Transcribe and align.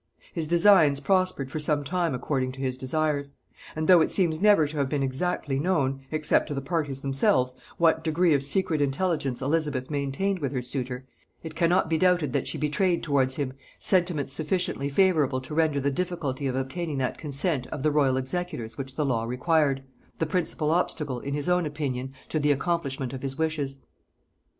His 0.33 0.47
designs 0.47 0.99
prospered 0.99 1.51
for 1.51 1.59
some 1.59 1.83
time 1.83 2.15
according 2.15 2.53
to 2.53 2.59
his 2.59 2.75
desires; 2.75 3.33
and 3.75 3.87
though 3.87 4.01
it 4.01 4.09
seems 4.09 4.41
never 4.41 4.65
to 4.65 4.77
have 4.79 4.89
been 4.89 5.03
exactly 5.03 5.59
known, 5.59 6.01
except 6.09 6.47
to 6.47 6.55
the 6.55 6.59
parties 6.59 7.03
themselves, 7.03 7.53
what 7.77 8.03
degree 8.03 8.33
of 8.33 8.43
secret 8.43 8.81
intelligence 8.81 9.43
Elizabeth 9.43 9.91
maintained 9.91 10.39
with 10.39 10.53
her 10.53 10.61
suitor; 10.63 11.05
it 11.43 11.53
cannot 11.53 11.87
be 11.87 11.99
doubted 11.99 12.33
that 12.33 12.47
she 12.47 12.57
betrayed 12.57 13.03
towards 13.03 13.35
him 13.35 13.53
sentiments 13.77 14.33
sufficiently 14.33 14.89
favorable 14.89 15.39
to 15.39 15.53
render 15.53 15.79
the 15.79 15.91
difficulty 15.91 16.47
of 16.47 16.55
obtaining 16.55 16.97
that 16.97 17.19
consent 17.19 17.67
of 17.67 17.83
the 17.83 17.91
royal 17.91 18.17
executors 18.17 18.79
which 18.79 18.95
the 18.95 19.05
law 19.05 19.23
required, 19.23 19.83
the 20.17 20.25
principal 20.25 20.71
obstacle, 20.71 21.19
in 21.19 21.35
his 21.35 21.47
own 21.47 21.63
opinion, 21.63 22.11
to 22.27 22.39
the 22.39 22.51
accomplishment 22.51 23.13
of 23.13 23.21
his 23.21 23.37
wishes. 23.37 23.77